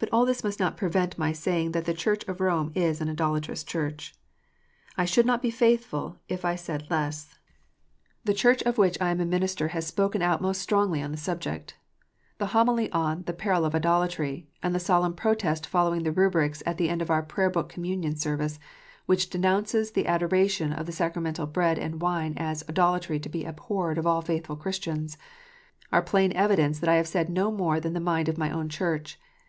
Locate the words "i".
4.98-5.04, 6.44-6.56, 9.20-9.22, 26.90-26.96